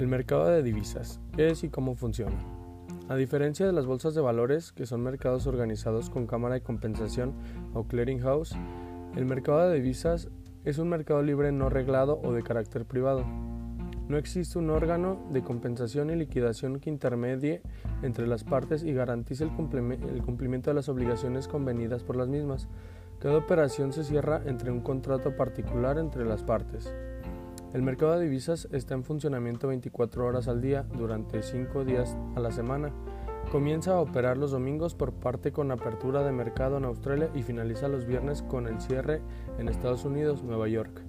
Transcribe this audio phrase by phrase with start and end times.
[0.00, 1.20] El mercado de divisas.
[1.36, 2.38] ¿Qué es y cómo funciona?
[3.10, 7.34] A diferencia de las bolsas de valores, que son mercados organizados con cámara de compensación
[7.74, 8.56] o clearinghouse,
[9.14, 10.30] el mercado de divisas
[10.64, 13.26] es un mercado libre no reglado o de carácter privado.
[14.08, 17.60] No existe un órgano de compensación y liquidación que intermedie
[18.02, 22.68] entre las partes y garantice el, cumplimiento de las obligaciones convenidas por las mismas.
[23.18, 26.90] Cada operación se cierra entre un contrato particular entre las partes.
[27.72, 32.40] El mercado de divisas está en funcionamiento 24 horas al día durante 5 días a
[32.40, 32.92] la semana.
[33.52, 37.86] Comienza a operar los domingos por parte con apertura de mercado en Australia y finaliza
[37.86, 39.22] los viernes con el cierre
[39.58, 41.04] en Estados Unidos, Nueva York.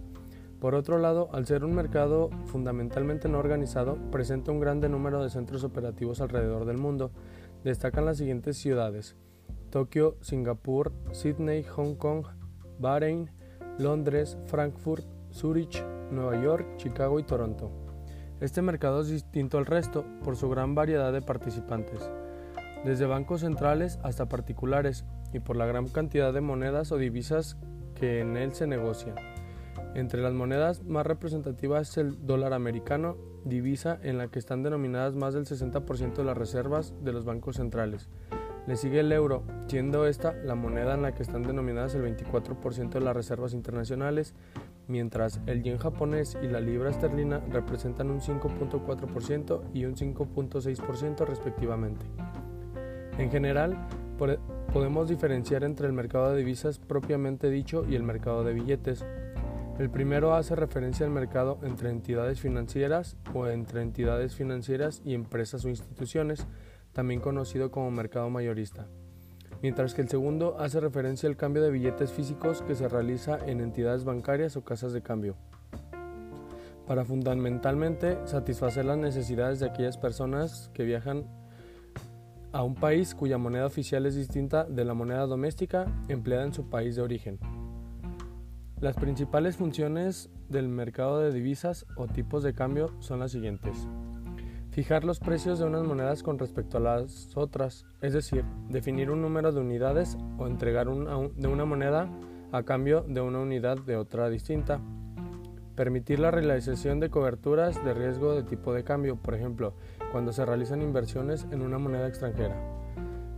[0.59, 5.31] Por otro lado, al ser un mercado fundamentalmente no organizado, presenta un grande número de
[5.31, 7.11] centros operativos alrededor del mundo.
[7.63, 9.15] Destacan las siguientes ciudades:
[9.71, 12.23] Tokio, Singapur, Sydney, Hong Kong,
[12.77, 13.31] Bahrein,
[13.79, 17.71] Londres, Frankfurt, Zurich, Nueva York, Chicago y Toronto.
[18.39, 22.09] Este mercado es distinto al resto por su gran variedad de participantes,
[22.83, 27.57] desde bancos centrales hasta particulares y por la gran cantidad de monedas o divisas
[27.95, 29.15] que en él se negocian.
[29.93, 35.15] Entre las monedas más representativas es el dólar americano, divisa en la que están denominadas
[35.15, 38.09] más del 60% de las reservas de los bancos centrales.
[38.67, 42.89] Le sigue el euro, siendo esta la moneda en la que están denominadas el 24%
[42.89, 44.35] de las reservas internacionales,
[44.91, 52.05] mientras el yen japonés y la libra esterlina representan un 5.4% y un 5.6% respectivamente.
[53.17, 53.87] En general,
[54.73, 59.05] podemos diferenciar entre el mercado de divisas propiamente dicho y el mercado de billetes.
[59.79, 65.65] El primero hace referencia al mercado entre entidades financieras o entre entidades financieras y empresas
[65.65, 66.45] o instituciones,
[66.91, 68.87] también conocido como mercado mayorista
[69.61, 73.61] mientras que el segundo hace referencia al cambio de billetes físicos que se realiza en
[73.61, 75.35] entidades bancarias o casas de cambio,
[76.87, 81.25] para fundamentalmente satisfacer las necesidades de aquellas personas que viajan
[82.51, 86.69] a un país cuya moneda oficial es distinta de la moneda doméstica empleada en su
[86.69, 87.39] país de origen.
[88.79, 93.87] Las principales funciones del mercado de divisas o tipos de cambio son las siguientes.
[94.71, 99.21] Fijar los precios de unas monedas con respecto a las otras, es decir, definir un
[99.21, 102.09] número de unidades o entregar de una moneda
[102.53, 104.79] a cambio de una unidad de otra distinta.
[105.75, 109.73] Permitir la realización de coberturas de riesgo de tipo de cambio, por ejemplo,
[110.13, 112.55] cuando se realizan inversiones en una moneda extranjera.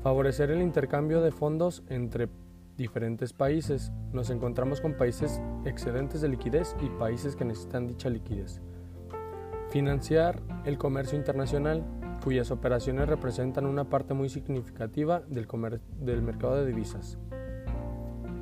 [0.04, 2.30] Favorecer el intercambio de fondos entre
[2.78, 3.92] diferentes países.
[4.12, 8.62] Nos encontramos con países excedentes de liquidez y países que necesitan dicha liquidez.
[9.74, 11.84] Financiar el comercio internacional,
[12.24, 15.48] cuyas operaciones representan una parte muy significativa del,
[16.00, 17.18] del mercado de divisas.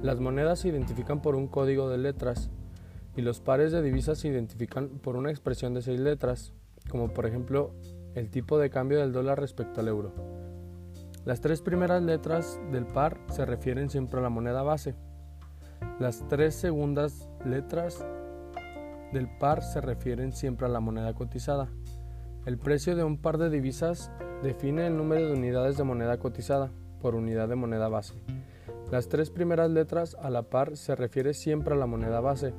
[0.01, 2.49] Las monedas se identifican por un código de letras
[3.15, 6.51] y los pares de divisas se identifican por una expresión de seis letras,
[6.89, 7.75] como por ejemplo
[8.13, 10.13] el tipo de cambio del dólar respecto al euro.
[11.23, 14.95] Las tres primeras letras del par se refieren siempre a la moneda base.
[15.97, 18.05] Las tres segundas letras
[19.11, 21.69] del par se refieren siempre a la moneda cotizada.
[22.45, 24.11] El precio de un par de divisas
[24.41, 28.16] define el número de unidades de moneda cotizada por unidad de moneda base.
[28.91, 32.53] Las tres primeras letras a la par se refiere siempre a la moneda base.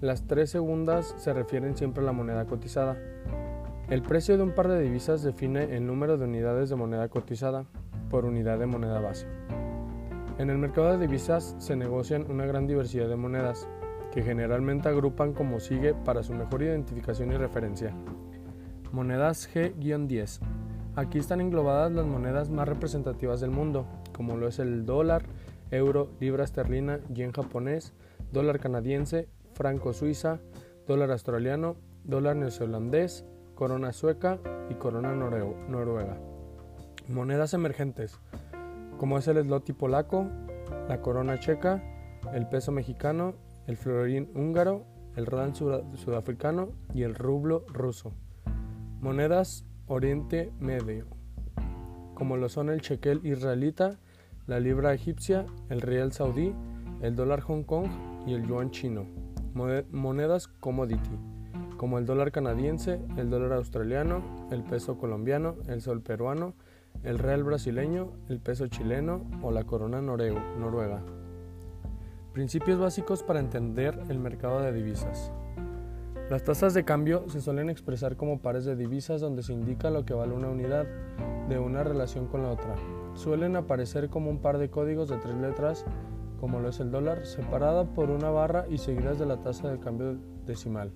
[0.00, 2.96] Las tres segundas se refieren siempre a la moneda cotizada.
[3.88, 7.66] El precio de un par de divisas define el número de unidades de moneda cotizada
[8.08, 9.26] por unidad de moneda base.
[10.38, 13.68] En el mercado de divisas se negocian una gran diversidad de monedas,
[14.12, 17.94] que generalmente agrupan como sigue para su mejor identificación y referencia.
[18.92, 20.40] Monedas G-10.
[20.94, 25.24] Aquí están englobadas las monedas más representativas del mundo, como lo es el dólar,
[25.70, 27.94] euro, libra esterlina, yen japonés,
[28.30, 30.40] dólar canadiense, franco suiza,
[30.86, 33.24] dólar australiano, dólar neozelandés,
[33.54, 36.18] corona sueca y corona noruega.
[37.08, 38.18] Monedas emergentes,
[38.98, 40.26] como es el zloty polaco,
[40.86, 41.82] la corona checa,
[42.34, 43.34] el peso mexicano
[43.66, 44.84] el florín húngaro,
[45.16, 48.12] el rand sudafricano y el rublo ruso.
[49.00, 51.06] Monedas Oriente Medio,
[52.14, 53.98] como lo son el shekel israelita,
[54.46, 56.54] la libra egipcia, el real saudí,
[57.00, 57.88] el dólar Hong Kong
[58.26, 59.06] y el yuan chino.
[59.54, 61.18] Monedas commodity,
[61.76, 66.54] como el dólar canadiense, el dólar australiano, el peso colombiano, el sol peruano,
[67.02, 71.02] el real brasileño, el peso chileno o la corona noruega.
[72.32, 75.30] Principios básicos para entender el mercado de divisas.
[76.30, 80.06] Las tasas de cambio se suelen expresar como pares de divisas donde se indica lo
[80.06, 80.86] que vale una unidad
[81.50, 82.74] de una relación con la otra.
[83.12, 85.84] Suelen aparecer como un par de códigos de tres letras,
[86.40, 89.78] como lo es el dólar, separada por una barra y seguidas de la tasa de
[89.78, 90.90] cambio decimal.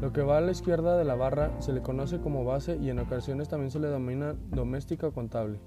[0.00, 2.88] Lo que va a la izquierda de la barra se le conoce como base y
[2.88, 5.60] en ocasiones también se le denomina doméstica contable.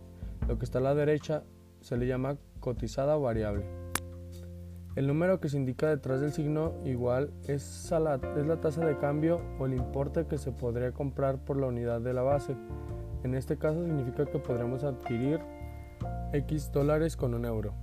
[0.47, 1.43] Lo que está a la derecha
[1.79, 3.80] se le llama cotizada o variable.
[4.95, 8.97] El número que se indica detrás del signo igual es la, es la tasa de
[8.97, 12.57] cambio o el importe que se podría comprar por la unidad de la base.
[13.23, 15.39] En este caso significa que podremos adquirir
[16.33, 17.73] X dólares con un euro.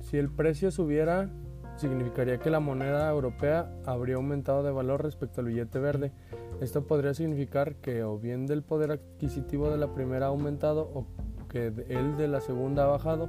[0.00, 1.28] Si el precio subiera,
[1.74, 6.12] significaría que la moneda europea habría aumentado de valor respecto al billete verde.
[6.60, 11.06] Esto podría significar que o bien del poder adquisitivo de la primera ha aumentado o
[11.48, 13.28] que el de la segunda ha bajado,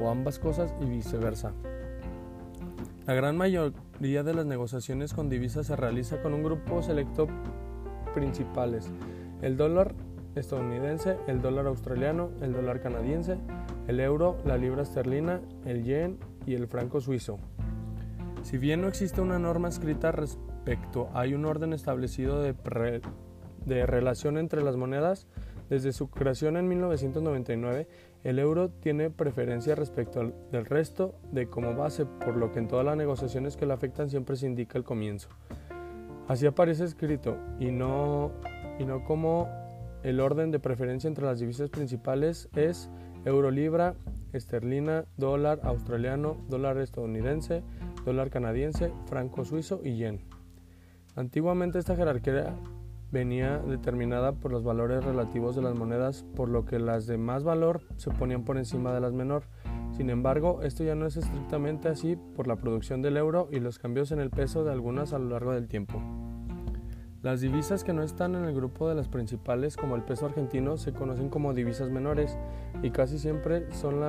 [0.00, 1.52] o ambas cosas y viceversa.
[3.06, 7.28] La gran mayoría de las negociaciones con divisas se realiza con un grupo selecto
[8.14, 8.90] principales.
[9.40, 9.94] El dólar
[10.34, 13.38] estadounidense, el dólar australiano, el dólar canadiense,
[13.88, 17.38] el euro, la libra esterlina, el yen y el franco suizo.
[18.42, 22.54] Si bien no existe una norma escrita respecto, hay un orden establecido de,
[23.64, 25.26] de relación entre las monedas.
[25.68, 27.86] Desde su creación en 1999,
[28.22, 32.84] el euro tiene preferencia respecto del resto de como base, por lo que en todas
[32.84, 35.28] las negociaciones que le afectan siempre se indica el comienzo.
[36.28, 38.32] Así aparece escrito y no,
[38.78, 39.48] y no como
[40.02, 42.90] el orden de preferencia entre las divisas principales es
[43.24, 43.94] euro libra,
[44.32, 47.62] esterlina, dólar australiano, dólar estadounidense,
[48.04, 50.20] dólar canadiense, franco suizo y yen.
[51.16, 52.54] Antiguamente esta jerarquía
[53.10, 57.44] venía determinada por los valores relativos de las monedas, por lo que las de más
[57.44, 59.44] valor se ponían por encima de las menor.
[59.92, 63.78] Sin embargo, esto ya no es estrictamente así por la producción del euro y los
[63.78, 66.00] cambios en el peso de algunas a lo largo del tiempo.
[67.22, 70.78] Las divisas que no están en el grupo de las principales, como el peso argentino,
[70.78, 72.38] se conocen como divisas menores
[72.82, 74.00] y casi siempre son,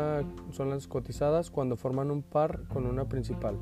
[0.51, 3.57] son las cotizadas cuando forman un par con una principal.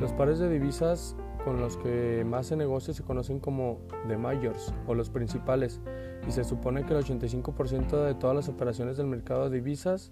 [0.00, 4.72] Los pares de divisas con los que más se negocia se conocen como the majors
[4.86, 5.80] o los principales
[6.26, 10.10] y se supone que el 85% de todas las operaciones del mercado de divisas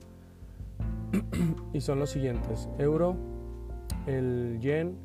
[1.72, 3.16] y son los siguientes: euro,
[4.06, 4.98] el yen,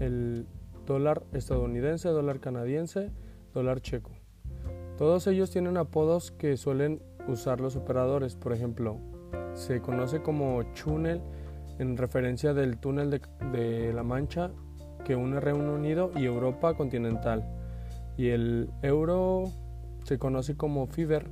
[0.00, 0.46] el
[0.86, 3.10] dólar estadounidense, dólar canadiense,
[3.52, 4.10] dólar checo.
[4.98, 8.98] Todos ellos tienen apodos que suelen usar los operadores, por ejemplo,
[9.54, 11.20] se conoce como Chunel
[11.78, 13.20] en referencia del túnel
[13.52, 14.50] de, la Mancha
[15.04, 17.44] que une Reino Unido y Europa continental.
[18.16, 19.44] Y el euro
[20.04, 21.26] se conoce como Fiber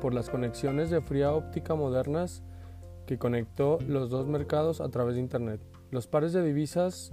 [0.00, 2.42] por las conexiones de fría óptica modernas
[3.06, 5.60] que conectó los dos mercados a través de Internet.
[5.90, 7.10] Los pares de divisas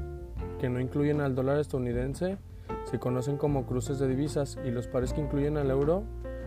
[0.60, 2.38] que no incluyen al dólar estadounidense
[2.86, 6.04] se conocen como cruces de divisas y los pares que incluyen al euro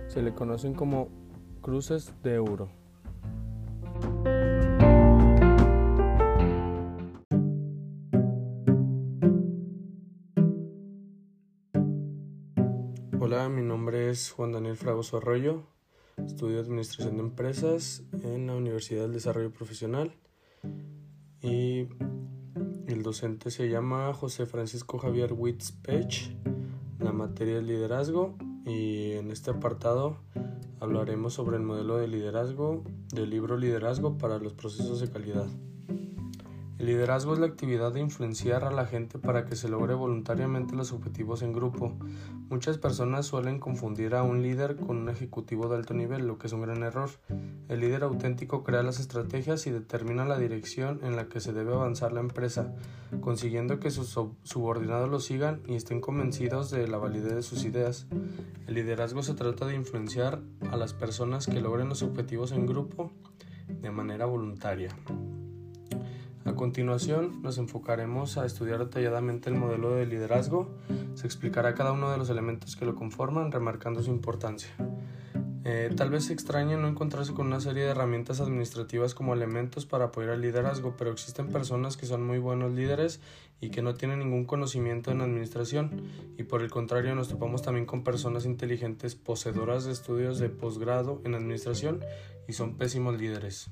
[0.08, 1.08] se le conocen como
[1.60, 2.68] cruces de euro.
[13.54, 15.62] Mi nombre es Juan Daniel Fragoso Arroyo,
[16.26, 20.12] estudio Administración de Empresas en la Universidad del Desarrollo Profesional
[21.40, 21.86] y
[22.88, 26.36] el docente se llama José Francisco Javier Witzpech.
[26.98, 28.34] La materia es liderazgo
[28.66, 30.16] y en este apartado
[30.80, 32.82] hablaremos sobre el modelo de liderazgo
[33.14, 35.46] del libro Liderazgo para los procesos de calidad.
[36.84, 40.76] El liderazgo es la actividad de influenciar a la gente para que se logre voluntariamente
[40.76, 41.96] los objetivos en grupo.
[42.50, 46.46] Muchas personas suelen confundir a un líder con un ejecutivo de alto nivel, lo que
[46.46, 47.08] es un gran error.
[47.70, 51.72] El líder auténtico crea las estrategias y determina la dirección en la que se debe
[51.72, 52.74] avanzar la empresa,
[53.22, 54.10] consiguiendo que sus
[54.42, 58.08] subordinados lo sigan y estén convencidos de la validez de sus ideas.
[58.66, 63.10] El liderazgo se trata de influenciar a las personas que logren los objetivos en grupo
[63.68, 64.94] de manera voluntaria.
[66.44, 70.68] A continuación nos enfocaremos a estudiar detalladamente el modelo de liderazgo.
[71.14, 74.70] Se explicará cada uno de los elementos que lo conforman, remarcando su importancia.
[75.66, 79.86] Eh, tal vez se extrañe no encontrarse con una serie de herramientas administrativas como elementos
[79.86, 83.20] para apoyar el liderazgo, pero existen personas que son muy buenos líderes
[83.62, 86.02] y que no tienen ningún conocimiento en administración,
[86.36, 91.22] y por el contrario nos topamos también con personas inteligentes poseedoras de estudios de posgrado
[91.24, 92.04] en administración
[92.46, 93.70] y son pésimos líderes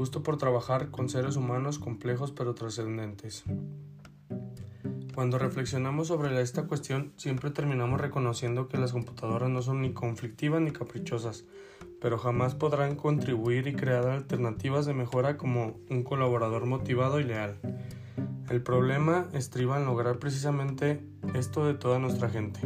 [0.00, 3.44] gusto por trabajar con seres humanos complejos pero trascendentes.
[5.14, 10.62] Cuando reflexionamos sobre esta cuestión, siempre terminamos reconociendo que las computadoras no son ni conflictivas
[10.62, 11.44] ni caprichosas,
[12.00, 17.58] pero jamás podrán contribuir y crear alternativas de mejora como un colaborador motivado y leal.
[18.48, 21.04] El problema estriba en lograr precisamente
[21.34, 22.60] esto de toda nuestra gente.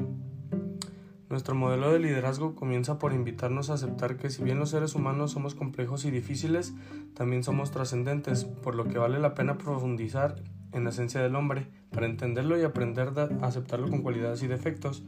[1.35, 5.33] Nuestro modelo de liderazgo comienza por invitarnos a aceptar que si bien los seres humanos
[5.33, 6.75] somos complejos y difíciles,
[7.15, 10.37] también somos trascendentes, por lo que vale la pena profundizar
[10.71, 15.03] en la esencia del hombre, para entenderlo y aprender a aceptarlo con cualidades y defectos,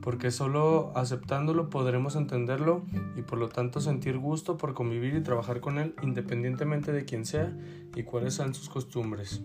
[0.00, 5.60] porque solo aceptándolo podremos entenderlo y por lo tanto sentir gusto por convivir y trabajar
[5.60, 7.54] con él independientemente de quién sea
[7.94, 9.42] y cuáles sean sus costumbres.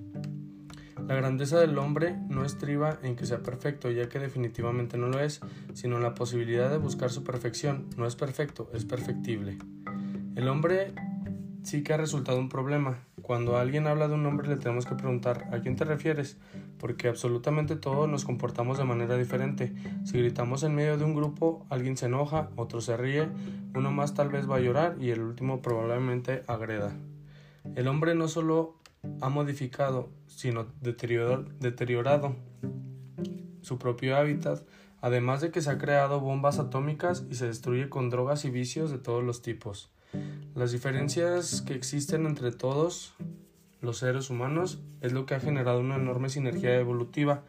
[1.07, 5.19] La grandeza del hombre no estriba en que sea perfecto, ya que definitivamente no lo
[5.19, 5.41] es,
[5.74, 7.89] sino en la posibilidad de buscar su perfección.
[7.98, 9.57] No es perfecto, es perfectible.
[10.36, 10.93] El hombre
[11.63, 13.00] sí que ha resultado un problema.
[13.22, 16.38] Cuando alguien habla de un hombre le tenemos que preguntar ¿a quién te refieres?
[16.77, 19.74] Porque absolutamente todos nos comportamos de manera diferente.
[20.05, 23.27] Si gritamos en medio de un grupo, alguien se enoja, otro se ríe,
[23.75, 26.93] uno más tal vez va a llorar y el último probablemente agreda.
[27.75, 28.75] El hombre no solo
[29.22, 32.36] ha modificado, sino deteriorado
[33.62, 34.62] su propio hábitat,
[35.01, 38.91] además de que se ha creado bombas atómicas y se destruye con drogas y vicios
[38.91, 39.91] de todos los tipos.
[40.55, 43.15] Las diferencias que existen entre todos
[43.81, 47.43] los seres humanos es lo que ha generado una enorme sinergia evolutiva.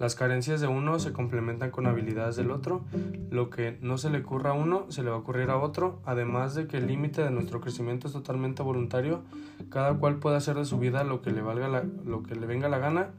[0.00, 2.86] Las carencias de uno se complementan con habilidades del otro.
[3.30, 6.00] Lo que no se le ocurra a uno se le va a ocurrir a otro.
[6.06, 9.20] Además de que el límite de nuestro crecimiento es totalmente voluntario,
[9.68, 12.70] cada cual puede hacer de su vida lo que le valga lo que le venga
[12.70, 13.10] la gana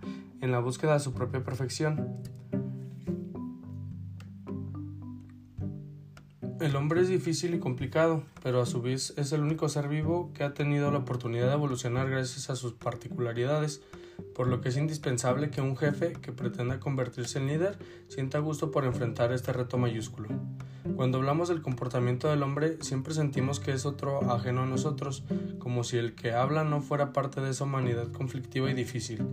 [0.42, 2.18] en la búsqueda de su propia perfección.
[6.60, 10.32] El hombre es difícil y complicado, pero a su vez es el único ser vivo
[10.34, 13.84] que ha tenido la oportunidad de evolucionar gracias a sus particularidades,
[14.22, 18.72] por lo que es indispensable que un jefe que pretenda convertirse en líder sienta gusto
[18.72, 20.30] por enfrentar este reto mayúsculo.
[20.96, 25.24] Cuando hablamos del comportamiento del hombre, siempre sentimos que es otro ajeno a nosotros,
[25.60, 29.26] como si el que habla no fuera parte de esa humanidad conflictiva y difícil,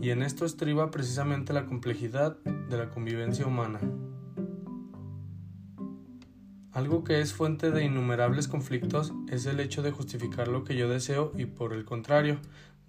[0.00, 3.80] y en esto estriba precisamente la complejidad de la convivencia humana.
[6.72, 10.88] Algo que es fuente de innumerables conflictos es el hecho de justificar lo que yo
[10.88, 12.38] deseo y por el contrario,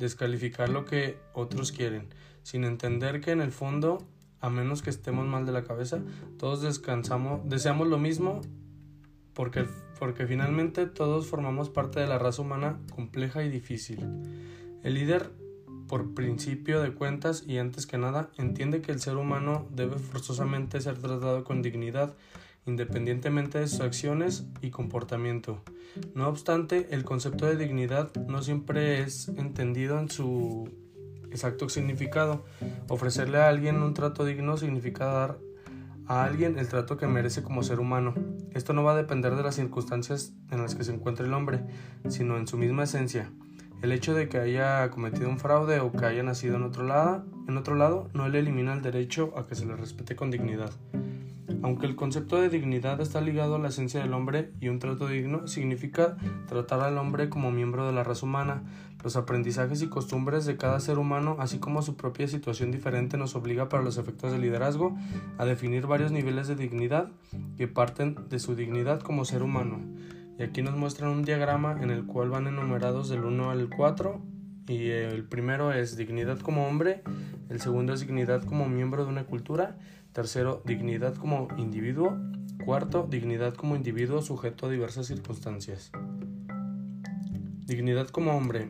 [0.01, 2.09] descalificar lo que otros quieren,
[2.43, 3.99] sin entender que en el fondo,
[4.41, 6.01] a menos que estemos mal de la cabeza,
[6.37, 8.41] todos descansamos, deseamos lo mismo
[9.33, 9.65] porque,
[9.97, 13.99] porque finalmente todos formamos parte de la raza humana compleja y difícil.
[14.83, 15.31] El líder
[15.87, 20.79] por principio de cuentas y antes que nada, entiende que el ser humano debe forzosamente
[20.79, 22.15] ser tratado con dignidad
[22.65, 25.61] independientemente de sus acciones y comportamiento.
[26.13, 30.69] No obstante, el concepto de dignidad no siempre es entendido en su
[31.31, 32.45] exacto significado.
[32.87, 35.37] Ofrecerle a alguien un trato digno significa dar
[36.07, 38.13] a alguien el trato que merece como ser humano.
[38.53, 41.63] Esto no va a depender de las circunstancias en las que se encuentre el hombre,
[42.09, 43.31] sino en su misma esencia.
[43.81, 47.25] El hecho de que haya cometido un fraude o que haya nacido en otro lado,
[47.47, 50.71] en otro lado no le elimina el derecho a que se le respete con dignidad.
[51.63, 55.07] Aunque el concepto de dignidad está ligado a la esencia del hombre y un trato
[55.07, 58.63] digno significa tratar al hombre como miembro de la raza humana,
[59.03, 63.35] los aprendizajes y costumbres de cada ser humano, así como su propia situación diferente, nos
[63.35, 64.95] obliga para los efectos del liderazgo
[65.37, 67.09] a definir varios niveles de dignidad
[67.57, 69.79] que parten de su dignidad como ser humano.
[70.39, 74.30] Y aquí nos muestran un diagrama en el cual van enumerados del 1 al 4
[74.67, 77.01] y el primero es dignidad como hombre,
[77.49, 79.77] el segundo es dignidad como miembro de una cultura,
[80.13, 82.17] tercero dignidad como individuo,
[82.63, 85.91] cuarto dignidad como individuo sujeto a diversas circunstancias.
[87.65, 88.69] Dignidad como hombre.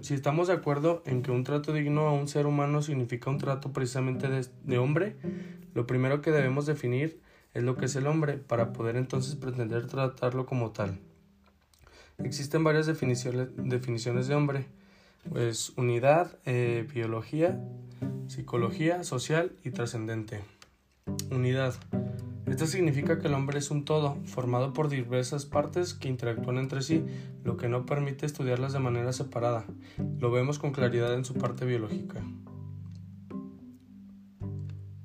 [0.00, 3.38] Si estamos de acuerdo en que un trato digno a un ser humano significa un
[3.38, 5.16] trato precisamente de, de hombre,
[5.74, 7.20] lo primero que debemos definir
[7.54, 10.98] es lo que es el hombre para poder entonces pretender tratarlo como tal.
[12.24, 14.66] Existen varias definiciones, de hombre,
[15.28, 17.60] pues unidad, eh, biología,
[18.28, 20.40] psicología, social y trascendente.
[21.30, 21.74] Unidad.
[22.46, 26.82] Esto significa que el hombre es un todo, formado por diversas partes que interactúan entre
[26.82, 27.04] sí,
[27.44, 29.64] lo que no permite estudiarlas de manera separada.
[30.18, 32.22] Lo vemos con claridad en su parte biológica.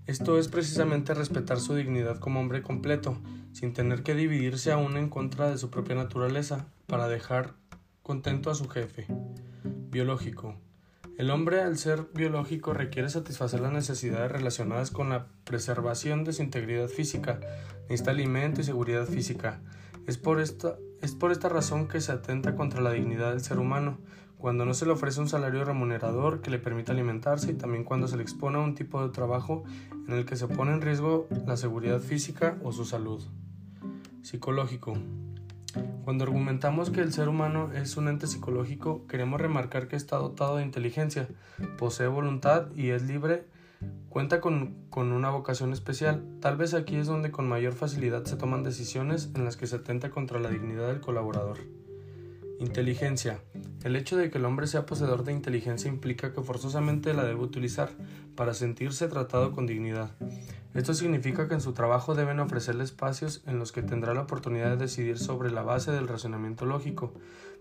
[0.08, 3.18] Esto es precisamente respetar su dignidad como hombre completo,
[3.52, 7.54] sin tener que dividirse aún en contra de su propia naturaleza, para dejar
[8.02, 9.06] contento a su jefe.
[9.92, 10.56] Biológico.
[11.18, 16.44] El hombre, al ser biológico, requiere satisfacer las necesidades relacionadas con la preservación de su
[16.44, 17.40] integridad física,
[17.90, 19.60] necesita alimento y seguridad física.
[20.06, 23.60] Es por, esta, es por esta razón que se atenta contra la dignidad del ser
[23.60, 23.98] humano,
[24.38, 28.08] cuando no se le ofrece un salario remunerador que le permita alimentarse y también cuando
[28.08, 29.64] se le expone a un tipo de trabajo
[30.08, 33.24] en el que se pone en riesgo la seguridad física o su salud.
[34.22, 34.94] Psicológico.
[36.08, 40.56] Cuando argumentamos que el ser humano es un ente psicológico, queremos remarcar que está dotado
[40.56, 41.28] de inteligencia,
[41.78, 43.44] posee voluntad y es libre,
[44.08, 46.24] cuenta con, con, una vocación especial.
[46.40, 49.76] Tal vez aquí es donde con mayor facilidad se toman decisiones en las que se
[49.76, 51.58] atenta contra la dignidad del colaborador.
[52.62, 53.42] Inteligencia.
[53.84, 57.42] El hecho de que el hombre sea poseedor de inteligencia implica que forzosamente la debe
[57.42, 57.90] utilizar
[58.34, 60.16] para sentirse tratado con dignidad.
[60.74, 64.72] Esto significa que en su trabajo deben ofrecerle espacios en los que tendrá la oportunidad
[64.72, 67.14] de decidir sobre la base del razonamiento lógico.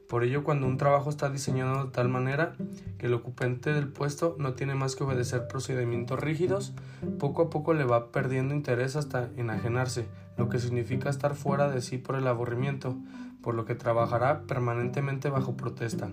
[0.09, 2.55] Por ello, cuando un trabajo está diseñado de tal manera
[2.99, 6.75] que el ocupante del puesto no tiene más que obedecer procedimientos rígidos,
[7.19, 11.83] poco a poco le va perdiendo interés hasta enajenarse, lo que significa estar fuera de
[11.83, 12.97] sí por el aburrimiento,
[13.43, 16.11] por lo que trabajará permanentemente bajo protesta.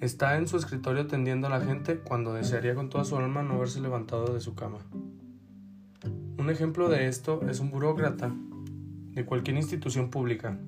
[0.00, 3.54] Está en su escritorio tendiendo a la gente cuando desearía con toda su alma no
[3.54, 4.78] haberse levantado de su cama.
[6.38, 8.32] Un ejemplo de esto es un burócrata
[9.14, 10.58] de cualquier institución pública,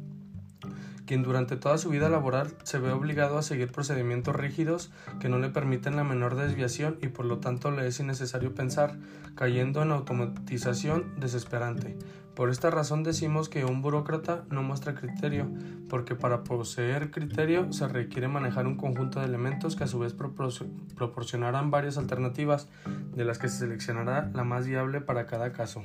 [1.07, 5.39] quien durante toda su vida laboral se ve obligado a seguir procedimientos rígidos que no
[5.39, 8.99] le permiten la menor desviación y por lo tanto le es innecesario pensar,
[9.35, 11.97] cayendo en automatización desesperante.
[12.35, 15.49] Por esta razón decimos que un burócrata no muestra criterio,
[15.89, 20.15] porque para poseer criterio se requiere manejar un conjunto de elementos que a su vez
[20.15, 22.69] proporcionarán varias alternativas,
[23.15, 25.85] de las que se seleccionará la más viable para cada caso.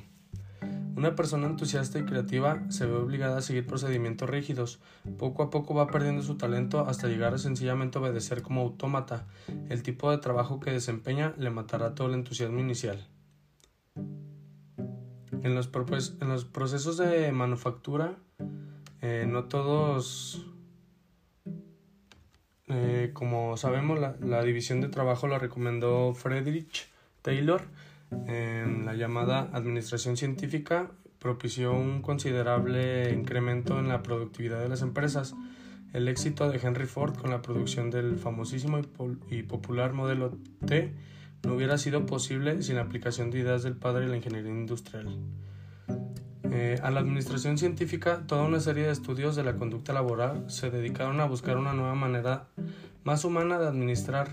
[1.00, 4.82] Una persona entusiasta y creativa se ve obligada a seguir procedimientos rígidos.
[5.18, 9.26] Poco a poco va perdiendo su talento hasta llegar a sencillamente obedecer como autómata.
[9.70, 13.08] El tipo de trabajo que desempeña le matará todo el entusiasmo inicial.
[13.96, 18.18] En los, procesos de manufactura,
[19.02, 20.46] eh, no todos,
[22.68, 26.90] eh, como sabemos, la, la división de trabajo la recomendó Friedrich
[27.22, 27.62] Taylor
[28.12, 35.36] en la llamada administración científica propició un considerable incremento en la productividad de las empresas.
[35.94, 38.80] El éxito de Henry Ford con la producción del famosísimo
[39.30, 40.94] y popular modelo T
[41.44, 45.18] no hubiera sido posible sin la aplicación de ideas del padre de la ingeniería industrial.
[46.52, 50.70] Eh, a la administración científica, toda una serie de estudios de la conducta laboral se
[50.70, 52.48] dedicaron a buscar una nueva manera
[53.04, 54.30] más humana de administrar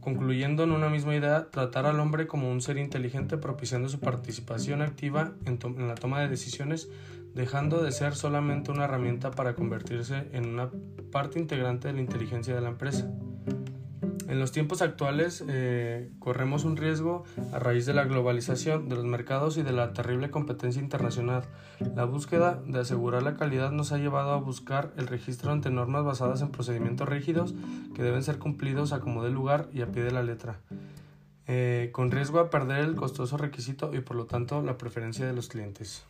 [0.00, 4.82] concluyendo en una misma idea, tratar al hombre como un ser inteligente propiciando su participación
[4.82, 6.88] activa en, la toma de decisiones,
[7.34, 10.70] dejando de ser solamente una herramienta para convertirse en una
[11.12, 13.10] parte integrante de la inteligencia de la empresa.
[14.30, 19.04] En los tiempos actuales eh, corremos un riesgo a raíz de la globalización de los
[19.04, 21.42] mercados y de la terrible competencia internacional.
[21.96, 26.04] La búsqueda de asegurar la calidad nos ha llevado a buscar el registro ante normas
[26.04, 27.56] basadas en procedimientos rígidos
[27.96, 30.60] que deben ser cumplidos a como de lugar y a pie de la letra,
[31.48, 35.32] eh, con riesgo a perder el costoso requisito y por lo tanto la preferencia de
[35.32, 36.04] los clientes.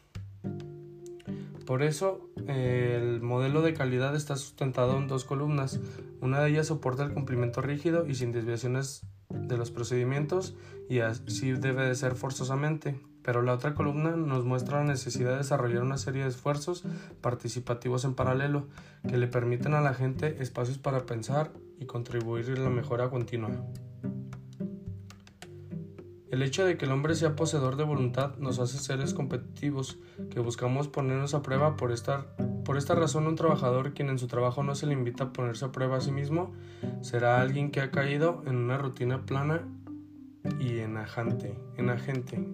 [1.70, 5.78] Por eso, el modelo de calidad está sustentado en dos columnas.
[6.20, 10.56] Una de ellas soporta el cumplimiento rígido y sin desviaciones de los procedimientos
[10.88, 12.98] y así debe de ser forzosamente.
[13.22, 16.82] Pero la otra columna nos muestra la necesidad de desarrollar una serie de esfuerzos
[17.20, 18.66] participativos en paralelo
[19.08, 23.50] que le permiten a la gente espacios para pensar y contribuir a la mejora continua.
[26.30, 29.98] El hecho de que el hombre sea poseedor de voluntad nos hace seres competitivos,
[30.30, 32.24] que buscamos ponernos a prueba por esta,
[32.94, 35.96] razón un trabajador quien en su trabajo no se le invita a ponerse a prueba
[35.96, 36.52] a sí mismo,
[37.00, 39.66] será alguien que ha caído en una rutina plana
[40.60, 42.46] y enajante, enagente.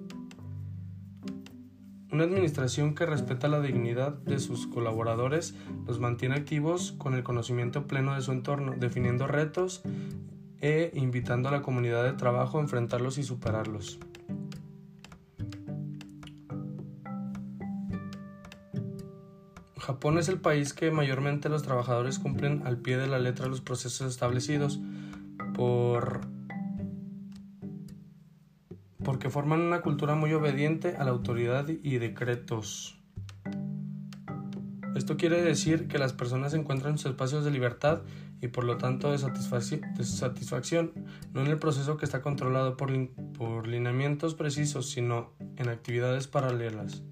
[2.11, 5.55] Una administración que respeta la dignidad de sus colaboradores
[5.87, 9.83] los mantiene activos con el conocimiento pleno de su entorno, definiendo retos
[10.67, 14.01] e invitando a la comunidad de trabajo a enfrentarlos y superarlos.
[19.79, 23.61] Japón es el país que mayormente los trabajadores cumplen al pie de la letra los
[23.61, 24.81] procesos establecidos
[25.55, 26.23] por
[29.05, 32.99] porque forman una cultura muy obediente a la autoridad y decretos.
[34.97, 38.01] Esto quiere decir que las personas encuentran sus espacios de libertad
[38.41, 40.93] y por lo tanto de, satisfacción,
[41.33, 42.93] no en el proceso que está controlado por,
[43.33, 47.03] por lineamientos precisos, sino en actividades paralelas.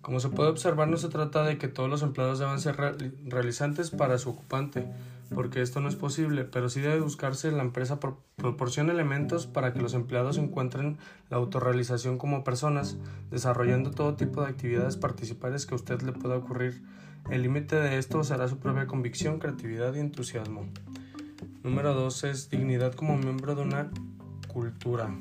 [0.00, 2.76] Como se puede observar, no se trata de que todos los empleados deban ser
[3.24, 4.86] realizantes para su ocupante,
[5.34, 7.98] porque esto no es posible, pero sí debe buscarse la empresa
[8.36, 10.98] proporciona elementos para que los empleados encuentren
[11.30, 12.96] la autorrealización como personas,
[13.30, 16.82] desarrollando todo tipo de actividades participales que a usted le pueda ocurrir.
[17.30, 20.66] El límite de esto será su propia convicción, creatividad y entusiasmo.
[21.62, 23.90] Número 2 es dignidad como miembro de una
[24.48, 25.14] cultura.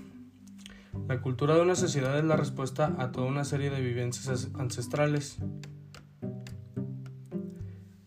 [1.07, 5.37] La cultura de una sociedad es la respuesta a toda una serie de vivencias ancestrales.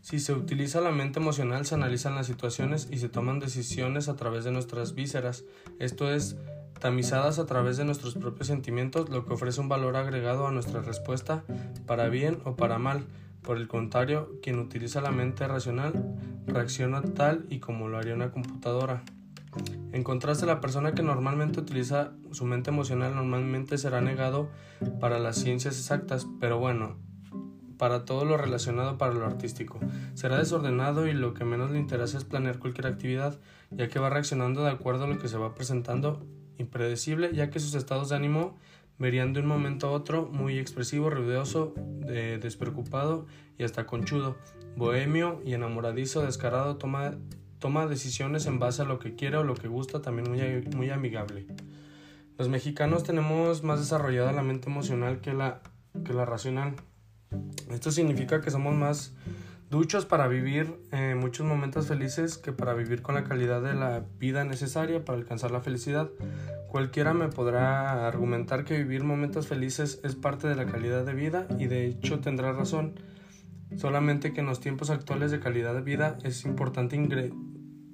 [0.04, 4.16] Si se utiliza la mente emocional, se analizan las situaciones y se toman decisiones a
[4.16, 5.46] través de nuestras vísceras.
[5.78, 6.36] Esto es
[6.78, 10.82] tamizadas a través de nuestros propios sentimientos, lo que ofrece un valor agregado a nuestra
[10.82, 11.44] respuesta
[11.86, 13.06] para bien o para mal.
[13.40, 15.94] Por el contrario, quien utiliza la mente racional
[16.46, 19.04] reacciona tal y como lo haría una computadora.
[19.92, 24.50] En contraste, la persona que normalmente utiliza su mente emocional normalmente será negado
[25.00, 26.98] para las ciencias exactas, pero bueno,
[27.78, 29.80] para todo lo relacionado para lo artístico.
[30.14, 33.38] Será desordenado y lo que menos le interesa es planear cualquier actividad,
[33.70, 36.26] ya que va reaccionando de acuerdo a lo que se va presentando,
[36.58, 38.56] impredecible, ya que sus estados de ánimo
[38.98, 41.74] verían de un momento a otro muy expresivo, ruidoso,
[42.06, 43.26] despreocupado
[43.58, 44.37] y hasta conchudo,
[44.76, 47.16] bohemio y enamoradizo, descarado, toma,
[47.58, 50.90] toma decisiones en base a lo que quiere o lo que gusta, también muy, muy
[50.90, 51.46] amigable.
[52.38, 55.60] Los mexicanos tenemos más desarrollada la mente emocional que la,
[56.04, 56.74] que la racional.
[57.70, 59.12] Esto significa que somos más
[59.70, 64.04] duchos para vivir eh, muchos momentos felices que para vivir con la calidad de la
[64.18, 66.10] vida necesaria para alcanzar la felicidad.
[66.68, 71.46] Cualquiera me podrá argumentar que vivir momentos felices es parte de la calidad de vida
[71.58, 72.94] y de hecho tendrá razón.
[73.76, 76.96] Solamente que en los tiempos actuales de calidad de vida es importante,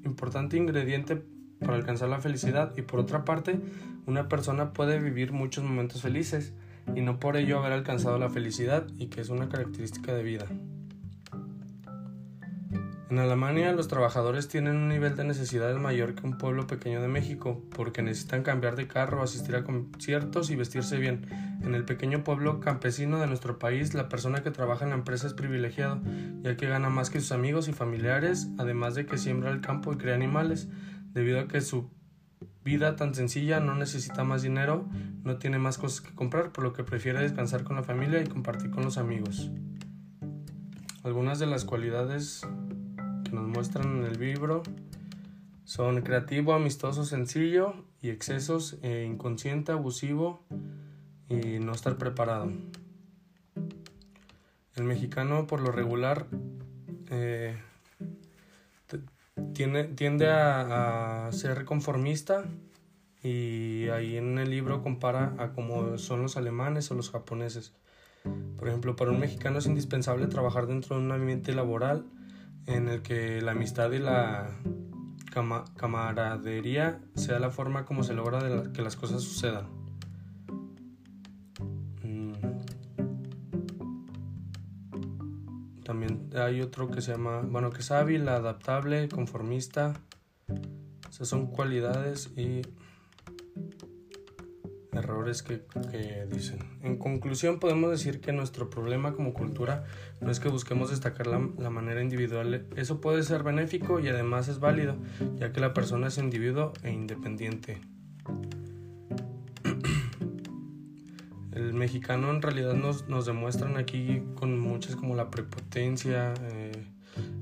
[0.05, 1.23] importante ingrediente
[1.61, 3.59] para alcanzar la felicidad y por otra parte
[4.07, 6.53] una persona puede vivir muchos momentos felices
[6.95, 10.47] y no por ello haber alcanzado la felicidad y que es una característica de vida.
[13.11, 17.09] En Alemania los trabajadores tienen un nivel de necesidades mayor que un pueblo pequeño de
[17.09, 21.27] México porque necesitan cambiar de carro, asistir a conciertos y vestirse bien.
[21.61, 25.27] En el pequeño pueblo campesino de nuestro país la persona que trabaja en la empresa
[25.27, 26.01] es privilegiado
[26.43, 29.93] ya que gana más que sus amigos y familiares además de que siembra el campo
[29.93, 30.69] y crea animales
[31.13, 31.91] debido a que su
[32.65, 34.87] vida tan sencilla no necesita más dinero,
[35.25, 38.27] no tiene más cosas que comprar por lo que prefiere descansar con la familia y
[38.27, 39.51] compartir con los amigos.
[41.03, 42.47] Algunas de las cualidades
[43.33, 44.63] nos muestran en el libro
[45.65, 50.43] son creativo, amistoso, sencillo y excesos, e inconsciente, abusivo
[51.29, 52.51] y no estar preparado.
[54.75, 56.27] El mexicano por lo regular
[57.09, 57.57] eh,
[59.55, 62.45] tiende a, a, ser conformista
[63.23, 67.75] y ahí en el libro compara a cómo son los alemanes o los japoneses.
[68.59, 72.05] Por ejemplo, para un mexicano es indispensable trabajar dentro de un ambiente laboral
[72.67, 74.51] en el que la amistad y la
[75.77, 79.80] camaradería sea la forma como se logra que las cosas sucedan.
[85.91, 89.95] También hay otro que se llama, bueno, que es hábil, adaptable, conformista.
[91.11, 92.63] Esas son cualidades y
[94.93, 95.65] errores que,
[96.31, 96.61] dicen.
[96.85, 99.83] En conclusión, podemos decir que nuestro problema como cultura
[100.21, 102.69] no es que busquemos destacar la, la, manera individual.
[102.77, 104.95] Eso puede ser benéfico y además es válido,
[105.41, 107.81] ya que la persona es individuo e independiente.
[111.53, 116.87] El mexicano en realidad nos, nos demuestran aquí con muchas como la prepotencia, eh,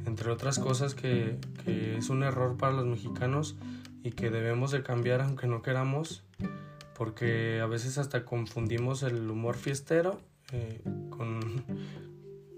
[0.06, 3.56] entre otras cosas que, que es un error para los mexicanos
[4.02, 6.24] y que debemos de cambiar aunque no queramos
[6.98, 11.64] porque a veces hasta confundimos el humor fiestero eh, con,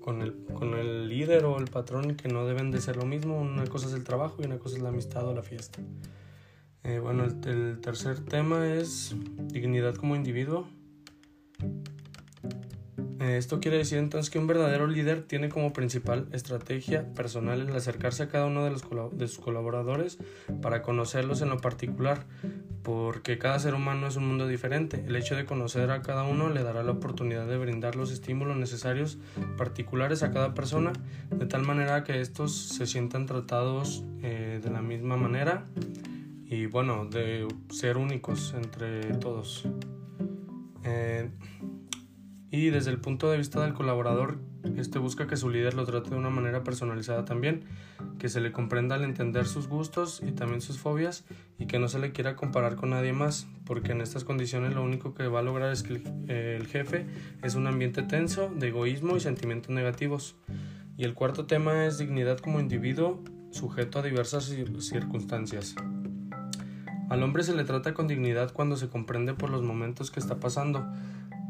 [0.00, 3.38] con, el, con el líder o el patrón que no deben de ser lo mismo.
[3.38, 5.80] Una cosa es el trabajo y una cosa es la amistad o la fiesta.
[6.84, 9.14] Eh, bueno, el, el tercer tema es
[9.48, 10.66] dignidad como individuo.
[13.20, 17.76] Eh, esto quiere decir entonces que un verdadero líder tiene como principal estrategia personal el
[17.76, 20.16] acercarse a cada uno de, los de sus colaboradores
[20.62, 22.24] para conocerlos en lo particular,
[22.82, 25.04] porque cada ser humano es un mundo diferente.
[25.06, 28.56] El hecho de conocer a cada uno le dará la oportunidad de brindar los estímulos
[28.56, 29.18] necesarios
[29.58, 30.94] particulares a cada persona,
[31.28, 35.66] de tal manera que estos se sientan tratados eh, de la misma manera
[36.46, 39.68] y bueno, de ser únicos entre todos.
[40.84, 41.28] Eh,
[42.50, 44.38] y desde el punto de vista del colaborador,
[44.76, 47.64] este busca que su líder lo trate de una manera personalizada también,
[48.18, 51.24] que se le comprenda al entender sus gustos y también sus fobias
[51.58, 54.82] y que no se le quiera comparar con nadie más, porque en estas condiciones lo
[54.82, 57.06] único que va a lograr es que el, jefe
[57.42, 60.34] es un ambiente tenso de egoísmo y sentimientos negativos.
[60.96, 65.76] Y el cuarto tema es dignidad como individuo sujeto a diversas circunstancias.
[67.08, 70.38] Al hombre se le trata con dignidad cuando se comprende por los momentos que está
[70.38, 70.86] pasando,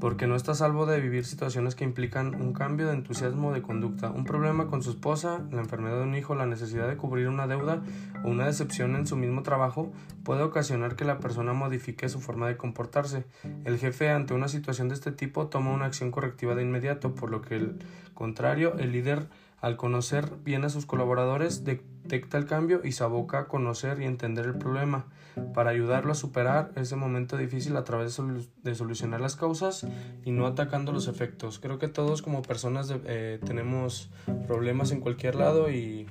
[0.01, 4.11] porque no está salvo de vivir situaciones que implican un cambio de entusiasmo de conducta,
[4.11, 7.47] un problema con su esposa, la enfermedad de un hijo, la necesidad de cubrir una
[7.47, 7.83] deuda
[8.25, 9.93] o una decepción en su mismo trabajo
[10.25, 13.25] puede ocasionar que la persona modifique su forma de comportarse.
[13.65, 17.31] El jefe ante una situación de este tipo toma una acción correctiva de inmediato, por
[17.31, 17.79] lo que el
[18.15, 19.29] contrario, el líder
[19.61, 24.07] Al conocer bien a sus colaboradores, detecta el cambio y se aboca a conocer y
[24.07, 25.07] entender el problema
[25.55, 28.19] para ayudarlo a superar ese momento difícil a través
[28.63, 29.87] de, solucionar las causas
[30.25, 31.59] y no atacando los efectos.
[31.59, 34.11] Creo que todos como personas eh, tenemos
[34.47, 36.07] problemas en cualquier lado y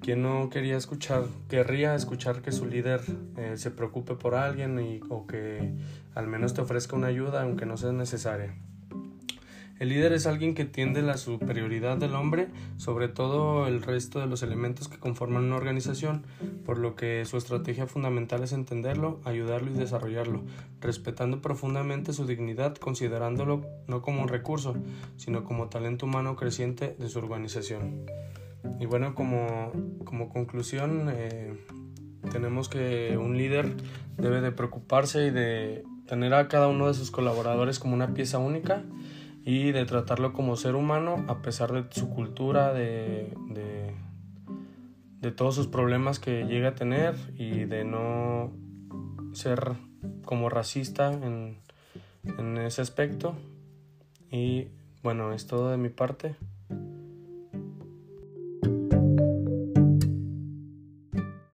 [0.00, 3.00] quien no quería escuchar, querría escuchar que su líder
[3.36, 5.74] eh, se preocupe por alguien y, o que
[6.14, 8.54] al menos te ofrezca una ayuda aunque no sea necesaria.
[9.78, 14.26] El líder es alguien que tiende la superioridad del hombre sobre todo el resto de
[14.26, 16.24] los elementos que conforman una organización,
[16.64, 20.44] por lo que su estrategia fundamental es entenderlo, ayudarlo y desarrollarlo,
[20.80, 24.76] respetando profundamente su dignidad, considerándolo no como un recurso,
[25.16, 28.06] sino como talento humano creciente de su organización.
[28.80, 29.72] Y bueno, como,
[30.04, 31.52] como conclusión, eh,
[32.32, 33.74] tenemos que un líder
[34.16, 38.38] debe de preocuparse y de tener a cada uno de sus colaboradores como una pieza
[38.38, 38.84] única
[39.46, 43.32] y de tratarlo como ser humano a pesar de su cultura, de,
[45.20, 48.52] de, todos sus problemas que llega a tener y de no
[49.32, 49.74] ser
[50.24, 51.58] como racista en,
[52.24, 53.36] en ese aspecto.
[54.32, 54.68] Y
[55.04, 56.34] bueno, es todo de mi parte.